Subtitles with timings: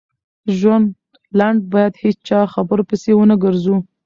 [0.57, 0.87] ژوند
[1.39, 3.75] لنډ بايد هيچا خبرو پسی ونه ګرځو